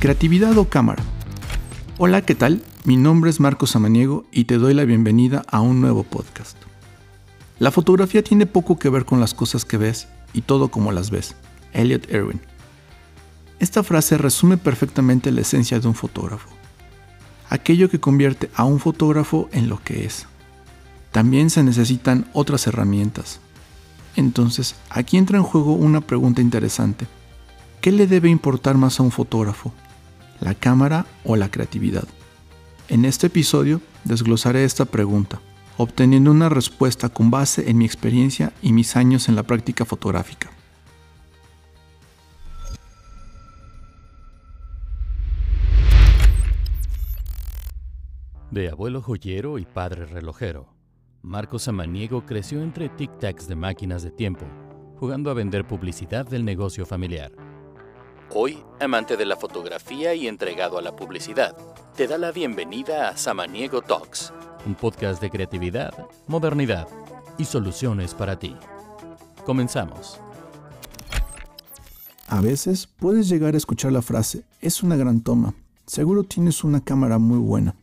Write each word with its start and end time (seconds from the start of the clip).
Creatividad 0.00 0.56
o 0.56 0.66
cámara. 0.66 1.02
Hola, 1.98 2.22
¿qué 2.22 2.34
tal? 2.34 2.62
Mi 2.84 2.96
nombre 2.96 3.28
es 3.28 3.38
Marcos 3.38 3.72
Samaniego 3.72 4.24
y 4.32 4.44
te 4.44 4.56
doy 4.56 4.72
la 4.72 4.86
bienvenida 4.86 5.44
a 5.46 5.60
un 5.60 5.82
nuevo 5.82 6.04
podcast. 6.04 6.56
La 7.58 7.70
fotografía 7.70 8.24
tiene 8.24 8.46
poco 8.46 8.78
que 8.78 8.88
ver 8.88 9.04
con 9.04 9.20
las 9.20 9.34
cosas 9.34 9.66
que 9.66 9.76
ves 9.76 10.08
y 10.32 10.40
todo 10.40 10.70
como 10.70 10.90
las 10.90 11.10
ves. 11.10 11.36
Elliot 11.74 12.10
Erwin. 12.10 12.40
Esta 13.58 13.82
frase 13.82 14.16
resume 14.16 14.56
perfectamente 14.56 15.30
la 15.32 15.42
esencia 15.42 15.78
de 15.78 15.88
un 15.88 15.94
fotógrafo. 15.94 16.48
Aquello 17.50 17.90
que 17.90 18.00
convierte 18.00 18.48
a 18.54 18.64
un 18.64 18.80
fotógrafo 18.80 19.50
en 19.52 19.68
lo 19.68 19.84
que 19.84 20.06
es. 20.06 20.24
También 21.12 21.50
se 21.50 21.62
necesitan 21.62 22.26
otras 22.32 22.66
herramientas. 22.66 23.38
Entonces, 24.16 24.76
aquí 24.88 25.18
entra 25.18 25.36
en 25.36 25.44
juego 25.44 25.74
una 25.74 26.00
pregunta 26.00 26.40
interesante. 26.40 27.06
¿Qué 27.82 27.92
le 27.92 28.06
debe 28.06 28.30
importar 28.30 28.78
más 28.78 28.98
a 28.98 29.02
un 29.02 29.10
fotógrafo? 29.10 29.74
¿La 30.40 30.54
cámara 30.54 31.06
o 31.24 31.36
la 31.36 31.50
creatividad? 31.50 32.08
En 32.88 33.04
este 33.04 33.26
episodio 33.26 33.82
desglosaré 34.04 34.64
esta 34.64 34.86
pregunta, 34.86 35.40
obteniendo 35.76 36.30
una 36.30 36.48
respuesta 36.48 37.10
con 37.10 37.30
base 37.30 37.70
en 37.70 37.76
mi 37.76 37.84
experiencia 37.84 38.52
y 38.62 38.72
mis 38.72 38.96
años 38.96 39.28
en 39.28 39.36
la 39.36 39.42
práctica 39.42 39.84
fotográfica. 39.84 40.50
De 48.50 48.68
abuelo 48.70 49.02
joyero 49.02 49.58
y 49.58 49.66
padre 49.66 50.06
relojero, 50.06 50.74
Marcos 51.22 51.64
Samaniego 51.64 52.24
creció 52.24 52.62
entre 52.62 52.90
tic-tacs 52.90 53.46
de 53.46 53.54
máquinas 53.56 54.02
de 54.02 54.10
tiempo, 54.10 54.46
jugando 54.96 55.30
a 55.30 55.34
vender 55.34 55.66
publicidad 55.66 56.26
del 56.26 56.46
negocio 56.46 56.86
familiar. 56.86 57.49
Hoy, 58.32 58.62
amante 58.78 59.16
de 59.16 59.26
la 59.26 59.34
fotografía 59.34 60.14
y 60.14 60.28
entregado 60.28 60.78
a 60.78 60.82
la 60.82 60.94
publicidad, 60.94 61.56
te 61.96 62.06
da 62.06 62.16
la 62.16 62.30
bienvenida 62.30 63.08
a 63.08 63.16
Samaniego 63.16 63.82
Talks, 63.82 64.32
un 64.64 64.76
podcast 64.76 65.20
de 65.20 65.30
creatividad, 65.30 65.92
modernidad 66.28 66.86
y 67.38 67.44
soluciones 67.44 68.14
para 68.14 68.38
ti. 68.38 68.54
Comenzamos. 69.44 70.20
A 72.28 72.40
veces 72.40 72.86
puedes 72.86 73.28
llegar 73.28 73.54
a 73.54 73.56
escuchar 73.56 73.90
la 73.90 74.00
frase, 74.00 74.44
es 74.60 74.84
una 74.84 74.94
gran 74.94 75.22
toma, 75.22 75.52
seguro 75.84 76.22
tienes 76.22 76.62
una 76.62 76.84
cámara 76.84 77.18
muy 77.18 77.38
buena. 77.38 77.74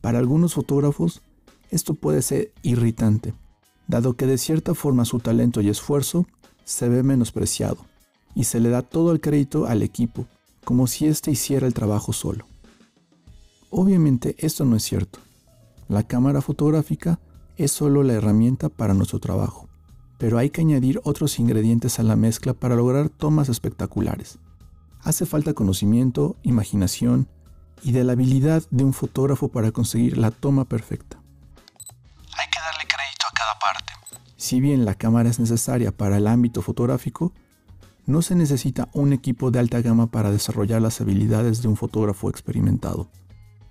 Para 0.00 0.20
algunos 0.20 0.54
fotógrafos, 0.54 1.22
esto 1.72 1.94
puede 1.94 2.22
ser 2.22 2.52
irritante, 2.62 3.34
dado 3.88 4.14
que 4.14 4.26
de 4.26 4.38
cierta 4.38 4.74
forma 4.74 5.04
su 5.04 5.18
talento 5.18 5.60
y 5.60 5.68
esfuerzo 5.68 6.24
se 6.62 6.88
ve 6.88 7.02
menospreciado 7.02 7.78
y 8.38 8.44
se 8.44 8.60
le 8.60 8.68
da 8.68 8.82
todo 8.82 9.10
el 9.10 9.20
crédito 9.20 9.66
al 9.66 9.82
equipo, 9.82 10.28
como 10.64 10.86
si 10.86 11.06
éste 11.06 11.32
hiciera 11.32 11.66
el 11.66 11.74
trabajo 11.74 12.12
solo. 12.12 12.46
Obviamente 13.68 14.36
esto 14.38 14.64
no 14.64 14.76
es 14.76 14.84
cierto. 14.84 15.18
La 15.88 16.04
cámara 16.04 16.40
fotográfica 16.40 17.18
es 17.56 17.72
solo 17.72 18.04
la 18.04 18.12
herramienta 18.12 18.68
para 18.68 18.94
nuestro 18.94 19.18
trabajo, 19.18 19.68
pero 20.18 20.38
hay 20.38 20.50
que 20.50 20.60
añadir 20.60 21.00
otros 21.02 21.40
ingredientes 21.40 21.98
a 21.98 22.04
la 22.04 22.14
mezcla 22.14 22.54
para 22.54 22.76
lograr 22.76 23.08
tomas 23.08 23.48
espectaculares. 23.48 24.38
Hace 25.00 25.26
falta 25.26 25.52
conocimiento, 25.52 26.36
imaginación 26.44 27.26
y 27.82 27.90
de 27.90 28.04
la 28.04 28.12
habilidad 28.12 28.62
de 28.70 28.84
un 28.84 28.92
fotógrafo 28.92 29.48
para 29.48 29.72
conseguir 29.72 30.16
la 30.16 30.30
toma 30.30 30.64
perfecta. 30.64 31.20
Hay 32.38 32.46
que 32.52 32.60
darle 32.60 32.86
crédito 32.86 33.26
a 33.28 33.34
cada 33.34 33.58
parte. 33.58 33.92
Si 34.36 34.60
bien 34.60 34.84
la 34.84 34.94
cámara 34.94 35.28
es 35.28 35.40
necesaria 35.40 35.90
para 35.90 36.18
el 36.18 36.28
ámbito 36.28 36.62
fotográfico, 36.62 37.32
no 38.08 38.22
se 38.22 38.34
necesita 38.34 38.88
un 38.94 39.12
equipo 39.12 39.50
de 39.50 39.58
alta 39.58 39.82
gama 39.82 40.06
para 40.06 40.30
desarrollar 40.30 40.80
las 40.80 40.98
habilidades 41.02 41.60
de 41.60 41.68
un 41.68 41.76
fotógrafo 41.76 42.30
experimentado. 42.30 43.10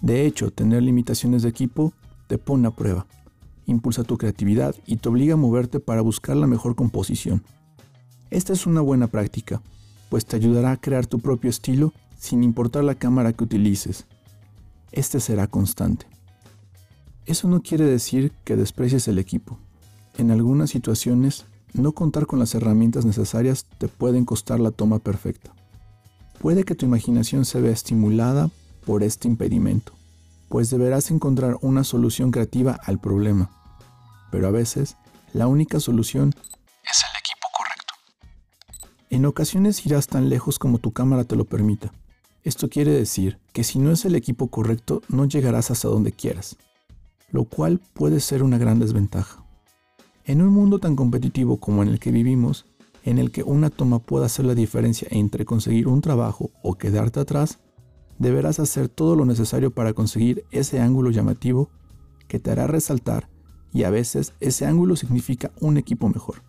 De 0.00 0.24
hecho, 0.24 0.52
tener 0.52 0.84
limitaciones 0.84 1.42
de 1.42 1.48
equipo 1.48 1.92
te 2.28 2.38
pone 2.38 2.68
a 2.68 2.70
prueba, 2.70 3.08
impulsa 3.66 4.04
tu 4.04 4.16
creatividad 4.18 4.76
y 4.86 4.98
te 4.98 5.08
obliga 5.08 5.34
a 5.34 5.36
moverte 5.36 5.80
para 5.80 6.00
buscar 6.00 6.36
la 6.36 6.46
mejor 6.46 6.76
composición. 6.76 7.42
Esta 8.30 8.52
es 8.52 8.68
una 8.68 8.80
buena 8.80 9.08
práctica, 9.08 9.62
pues 10.10 10.24
te 10.24 10.36
ayudará 10.36 10.70
a 10.70 10.80
crear 10.80 11.06
tu 11.06 11.18
propio 11.18 11.50
estilo 11.50 11.92
sin 12.16 12.44
importar 12.44 12.84
la 12.84 12.94
cámara 12.94 13.32
que 13.32 13.42
utilices. 13.42 14.06
Este 14.92 15.18
será 15.18 15.48
constante. 15.48 16.06
Eso 17.26 17.48
no 17.48 17.62
quiere 17.62 17.84
decir 17.84 18.30
que 18.44 18.54
desprecies 18.54 19.08
el 19.08 19.18
equipo. 19.18 19.58
En 20.18 20.30
algunas 20.30 20.70
situaciones 20.70 21.46
no 21.72 21.92
contar 21.92 22.26
con 22.26 22.38
las 22.38 22.54
herramientas 22.54 23.04
necesarias 23.04 23.66
te 23.78 23.88
pueden 23.88 24.24
costar 24.24 24.60
la 24.60 24.70
toma 24.70 24.98
perfecta. 24.98 25.52
Puede 26.40 26.64
que 26.64 26.74
tu 26.74 26.86
imaginación 26.86 27.44
se 27.44 27.60
vea 27.60 27.72
estimulada 27.72 28.50
por 28.86 29.02
este 29.02 29.28
impedimento, 29.28 29.92
pues 30.48 30.70
deberás 30.70 31.10
encontrar 31.10 31.58
una 31.60 31.84
solución 31.84 32.30
creativa 32.30 32.78
al 32.84 32.98
problema. 32.98 33.50
Pero 34.30 34.48
a 34.48 34.50
veces, 34.50 34.96
la 35.32 35.46
única 35.46 35.80
solución 35.80 36.30
es 36.30 37.02
el 37.02 37.20
equipo 37.20 37.46
correcto. 37.56 37.94
En 39.10 39.26
ocasiones 39.26 39.84
irás 39.84 40.06
tan 40.06 40.28
lejos 40.28 40.58
como 40.58 40.78
tu 40.78 40.92
cámara 40.92 41.24
te 41.24 41.36
lo 41.36 41.44
permita. 41.44 41.92
Esto 42.42 42.70
quiere 42.70 42.92
decir 42.92 43.38
que 43.52 43.64
si 43.64 43.78
no 43.78 43.92
es 43.92 44.04
el 44.06 44.14
equipo 44.14 44.48
correcto, 44.48 45.02
no 45.08 45.26
llegarás 45.26 45.70
hasta 45.70 45.88
donde 45.88 46.12
quieras, 46.12 46.56
lo 47.30 47.44
cual 47.44 47.80
puede 47.92 48.18
ser 48.20 48.42
una 48.42 48.56
gran 48.56 48.78
desventaja. 48.78 49.44
En 50.30 50.42
un 50.42 50.50
mundo 50.50 50.78
tan 50.78 50.94
competitivo 50.94 51.58
como 51.58 51.82
en 51.82 51.88
el 51.88 51.98
que 51.98 52.12
vivimos, 52.12 52.64
en 53.02 53.18
el 53.18 53.32
que 53.32 53.42
una 53.42 53.68
toma 53.68 53.98
puede 53.98 54.26
hacer 54.26 54.44
la 54.44 54.54
diferencia 54.54 55.08
entre 55.10 55.44
conseguir 55.44 55.88
un 55.88 56.00
trabajo 56.00 56.52
o 56.62 56.78
quedarte 56.78 57.18
atrás, 57.18 57.58
deberás 58.16 58.60
hacer 58.60 58.88
todo 58.88 59.16
lo 59.16 59.24
necesario 59.24 59.72
para 59.72 59.92
conseguir 59.92 60.44
ese 60.52 60.80
ángulo 60.80 61.10
llamativo 61.10 61.68
que 62.28 62.38
te 62.38 62.52
hará 62.52 62.68
resaltar 62.68 63.28
y 63.72 63.82
a 63.82 63.90
veces 63.90 64.32
ese 64.38 64.66
ángulo 64.66 64.94
significa 64.94 65.50
un 65.58 65.78
equipo 65.78 66.08
mejor. 66.08 66.44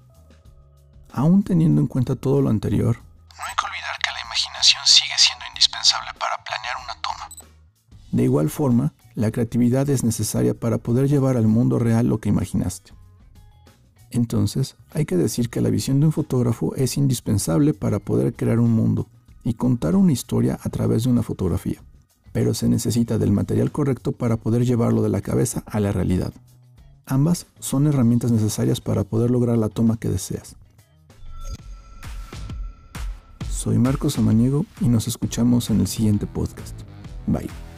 Aún 1.12 1.42
teniendo 1.42 1.82
en 1.82 1.88
cuenta 1.88 2.16
todo 2.16 2.40
lo 2.40 2.52
anterior, 2.52 2.98
no 2.98 3.44
hay 3.50 3.56
que 3.60 3.66
olvidar 3.66 3.98
que 4.04 4.12
la 4.14 4.22
imaginación 4.28 4.84
sigue 4.86 5.16
siendo 5.18 5.46
indispensable 5.48 6.12
para 6.20 6.38
planear 6.44 6.76
una 6.84 7.02
toma. 7.02 7.56
De 8.12 8.24
igual 8.26 8.52
forma, 8.52 8.94
la 9.16 9.32
creatividad 9.32 9.90
es 9.90 10.04
necesaria 10.04 10.54
para 10.54 10.78
poder 10.78 11.10
llevar 11.10 11.36
al 11.36 11.48
mundo 11.48 11.80
real 11.80 12.06
lo 12.06 12.20
que 12.20 12.30
imaginaste. 12.30 13.01
Entonces, 14.12 14.76
hay 14.94 15.06
que 15.06 15.16
decir 15.18 15.50
que 15.50 15.62
la 15.62 15.70
visión 15.70 16.00
de 16.00 16.08
un 16.08 16.12
fotógrafo 16.12 16.76
es 16.76 16.98
indispensable 16.98 17.74
para 17.74 18.00
poder 18.00 18.34
crear 18.34 18.60
un 18.60 18.72
mundo 18.72 19.08
y 19.44 19.54
contar 19.54 19.96
una 19.96 20.12
historia 20.12 20.60
a 20.62 20.70
través 20.70 21.06
de 21.06 21.10
una 21.10 21.24
fotografía, 21.24 21.82
pero 22.32 22.54
se 22.54 22.68
necesita 22.68 23.18
del 23.18 23.32
material 23.32 23.72
correcto 23.72 24.12
para 24.12 24.38
poder 24.38 24.66
llevarlo 24.66 25.02
de 25.02 25.10
la 25.10 25.22
cabeza 25.22 25.64
a 25.66 25.80
la 25.80 25.92
realidad. 25.92 26.34
Ambas 27.06 27.48
son 27.60 27.88
herramientas 27.88 28.32
necesarias 28.32 28.82
para 28.82 29.04
poder 29.04 29.32
lograr 29.32 29.58
la 29.58 29.70
toma 29.70 29.98
que 29.98 30.10
deseas. 30.10 30.56
Soy 33.50 33.78
Marcos 33.78 34.14
Samaniego 34.14 34.66
y 34.82 34.88
nos 34.88 35.08
escuchamos 35.08 35.70
en 35.70 35.82
el 35.82 35.88
siguiente 35.88 36.26
podcast. 36.28 36.76
Bye. 37.28 37.71